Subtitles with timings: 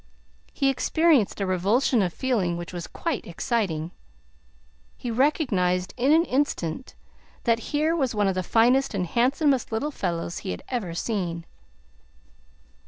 [0.51, 3.91] He experienced a revulsion of feeling which was quite exciting.
[4.97, 6.95] He recognized in an instant
[7.43, 11.45] that here was one of the finest and handsomest little fellows he had ever seen.